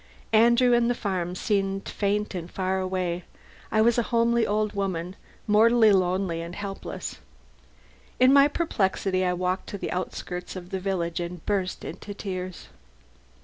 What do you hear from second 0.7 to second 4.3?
and the farm seemed faint and far away. I was a